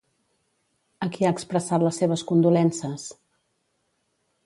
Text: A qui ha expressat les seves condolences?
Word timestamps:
A 1.07 1.09
qui 1.17 1.27
ha 1.27 1.33
expressat 1.37 1.87
les 1.89 2.01
seves 2.03 2.25
condolences? 2.33 3.07